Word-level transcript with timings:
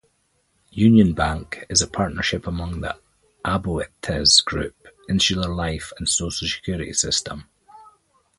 UnionBank 0.75 1.65
is 1.69 1.79
a 1.83 1.87
partnership 1.87 2.47
among 2.47 2.81
the 2.81 2.97
Aboitiz 3.45 4.43
Group, 4.43 4.87
Insular 5.07 5.53
Life 5.53 5.93
and 5.99 6.09
Social 6.09 6.47
Security 6.47 6.91
System. 6.91 7.45